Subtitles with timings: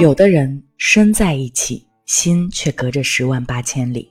[0.00, 4.08] 有的人身在一起，心却隔着十万八千里；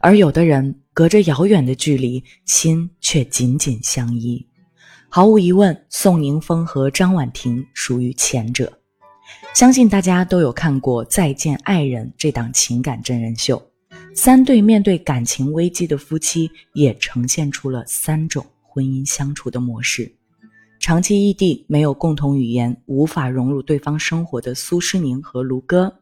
[0.00, 4.44] 而有的人隔着遥远的距离，心却紧紧相依。
[5.10, 8.80] 毫无疑问，宋宁峰和张婉婷属于前者。
[9.54, 13.62] 相信大家都有看过《再见爱人》这档情感真人秀，
[14.14, 20.10] 三对面对感情危机的夫妻，也呈现出了三种婚姻相处的模式。
[20.80, 25.94] 长期异地，没有共同语言，无法融入对方生活的苏诗宁和卢哥，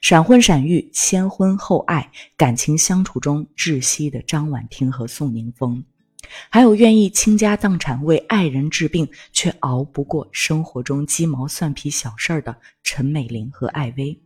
[0.00, 5.84] 闪婚闪育，先婚后爱，感情相处中窒息的张婉婷和宋宁峰，
[6.50, 14.20] 还有愿意倾家荡产为爱人治病，却熬不过生活中鸡毛蒜皮小事儿的陈美玲和艾薇。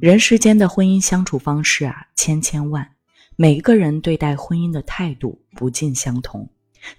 [0.00, 2.88] 人世间的婚姻相处方式啊，千千万，
[3.34, 6.48] 每一个人对待婚姻的态度不尽相同。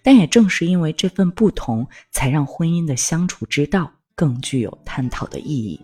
[0.01, 5.79] 但也正是因为这份不同，才让婚姻的相处之道更具有探讨的意义。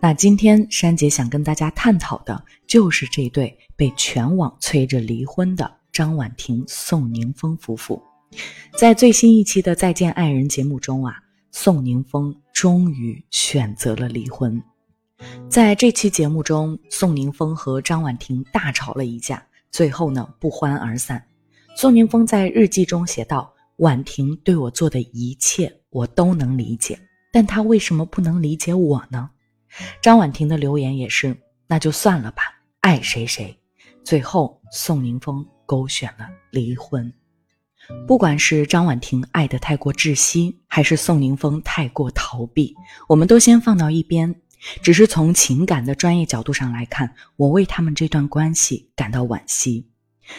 [0.00, 8.02] 那今天珊姐想跟大家探讨的就是这对被全网催着离婚的张婉婷、宋宁峰夫妇。
[8.76, 11.14] 在最新一期的《再见爱人》节目中啊，
[11.52, 14.62] 宋宁峰终于选择了离婚。
[15.48, 21.24] 在这期节目中，宋宁峰和张婉婷大吵了一架，最后呢不欢而散。
[21.76, 26.96] 宋宁峰在日记中写道：“婉婷对我做的一切，我都能理解，
[27.32, 29.28] 但她为什么不能理解我呢？”
[30.00, 31.36] 张婉婷的留言也是
[31.66, 32.42] ：“那就算了吧，
[32.80, 33.54] 爱谁谁。”
[34.04, 37.12] 最后，宋宁峰勾选了离婚。
[38.06, 42.72] 不管是张婉婷爱得太过窒息，还是宋宁峰太过逃避，
[43.08, 44.32] 我们都先放到一边。
[44.80, 49.86] 只是从情感的专业角度上来看，我为他们这段关系感到惋惜。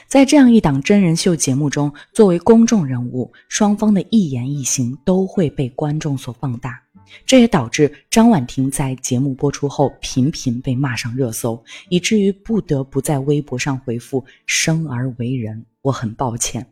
[0.07, 6.81] 在这样一档真人秀节目中，作为公众人物，双方的一言一行都会被观众所放大，
[7.25, 16.65] 这也导致张婉婷在节目播出后频频被骂上热搜，以至于不得不在微博上回复“生而为人，我很抱歉”。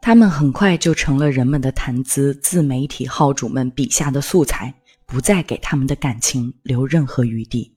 [0.00, 4.74] 他们很快就成了人们的谈资，自媒体号主们笔下的素材，
[5.06, 7.73] 不再给他们的感情留任何余地。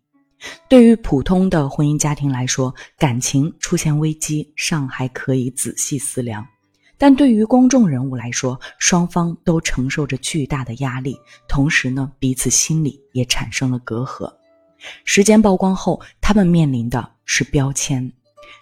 [0.68, 6.44] 对于普通的婚姻家庭来说，感情出现危机尚还可以仔细思量；
[6.98, 14.32] 但对于公众人物来说，双方都承受着巨大的压力，同时呢，彼此心里也产生了隔阂。
[15.06, 18.12] 时间曝光后，他们面临的是标签，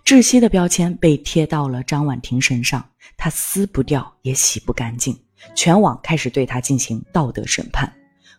[0.06, 2.88] 窒息的标签被贴到了张婉婷身上，
[3.18, 5.18] 她撕不掉也洗不干净，
[5.56, 7.85] 全网开始对她进行道德审判；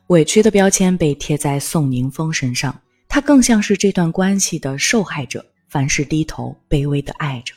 [0.06, 2.75] 委屈的标签被贴在宋宁峰身上。
[3.16, 7.54] 他更像是这段关系的受害者，凡事低头，卑微的爱着。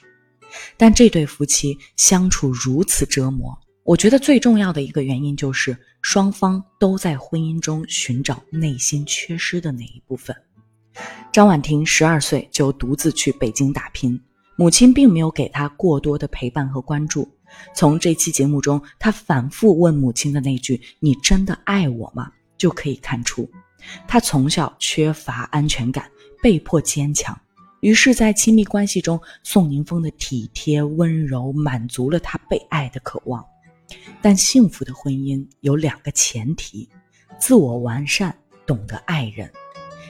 [0.78, 10.34] 但这对夫妻相处如此折磨，我觉得最重要的一个原因就是双方都在婚姻中寻找内心缺失的那一部分。
[11.30, 14.18] 张婉婷十二岁就独自去北京打拼，
[14.56, 17.30] 母亲并没有给她过多的陪伴和关注。
[17.76, 23.52] 从这期节目中，她反复问母亲的那句“你真的爱我吗”，就可以看出。
[24.08, 26.10] 他从小缺乏安全感，
[26.42, 27.40] 被迫坚强。
[27.82, 33.46] 于是，在亲密关系中，宋宁峰的体贴温柔满足了他被爱的渴望。
[34.22, 36.90] 但幸福的婚姻有两个前提：
[37.40, 39.50] 自我完善，懂得爱人。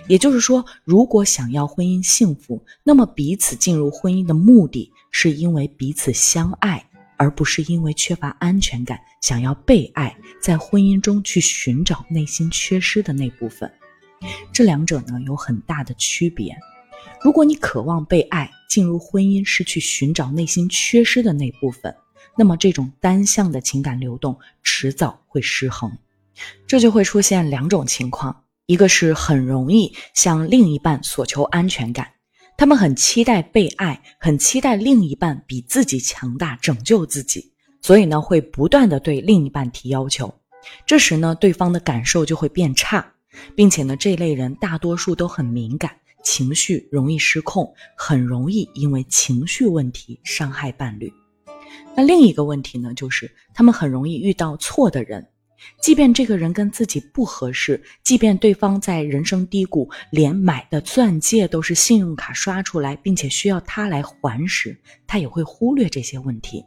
[0.07, 6.88] 也就是说，如果想要婚姻幸福，那么彼此进入婚姻的目的是因为彼此相爱。
[7.19, 13.69] 而不是因为缺乏安全感，想要被爱，在婚姻中去寻找内心缺失的那部分，
[14.53, 16.57] 这两者呢有很大的区别。
[17.21, 21.93] 如果你渴望被爱，进入婚姻是去寻找内心缺失的那部分，
[22.37, 25.91] 那么这种单向的情感流动迟早会失衡，
[26.65, 32.13] 这就会出现两种情况：一个是很容易向另一半索求安全感。
[32.59, 40.29] 他们很期待被爱，很期待另一半比自己强大，拯救自己，所以呢，会不断的对另一半提要求。
[40.85, 43.13] 这时呢，对方的感受就会变差，
[43.55, 45.89] 并且呢，这类人大多数都很敏感，
[46.21, 51.09] 情绪容易失控，很容易因为情绪问题伤害伴侣。
[51.95, 55.25] 那另一个问题呢，就是他们很容易遇到错的人。
[55.81, 66.63] 即便这个人跟自己不合适，即便对方在人生低谷，连买的钻戒都是信用卡刷出来，并且需要他来还时，他也会忽略这些问题。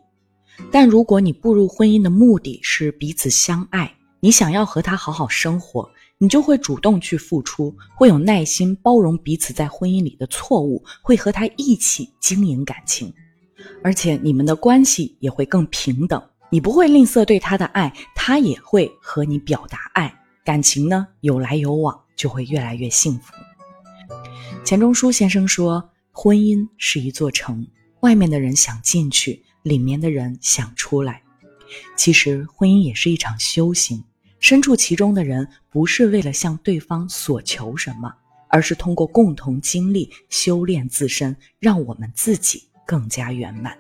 [0.71, 13.13] 但如果你步入婚姻的目的是彼此相爱，你想要和他好好生活，你就会主动去付出，会有耐心包容彼此在婚姻里的错误，会和他一起经营感情，
[13.83, 16.23] 而且你们的关系也会更平等。
[16.51, 17.91] 你不会吝啬对他的爱，
[18.25, 23.33] 他也会和你表达爱，感情呢有来有往，就会越来越幸福。
[24.65, 27.67] 钱钟书先生说：“婚姻是一座城，
[27.99, 31.21] 外面的人想进去，里面的人想出来。
[31.97, 34.05] 其实，婚姻也是一场修行。
[34.39, 38.15] 身处其中的人，不是为了向对方索求什么，
[38.47, 43.77] 而是通过共同经历修炼自身，让我们自己更加圆满。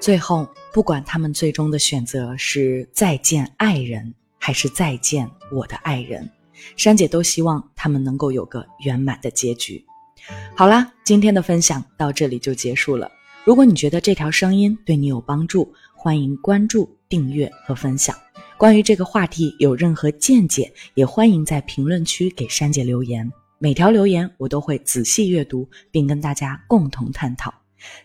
[0.00, 6.28] 最后，不管他们最终的选择是再见爱人，还是再见我的爱人。”
[6.76, 9.84] 珊姐都希望他们能够有个圆满的结局。
[10.54, 13.10] 好啦，今天的分享到这里就结束了。
[13.44, 18.16] 如果你觉得这条声音对你有帮助，欢迎关注、订阅和分享。
[18.56, 23.30] 关于这个话题有任何见解，也欢迎在评论区给珊姐留言。
[23.58, 27.52] 每条留言我都会仔细阅读，并跟大家共同探讨。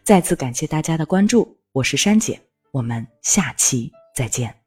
[0.03, 2.39] 再次感谢大家的关注，我是珊姐，
[2.69, 4.62] 我们下期再见。